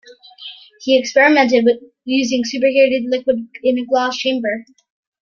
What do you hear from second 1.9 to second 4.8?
using superheated liquid in a glass chamber.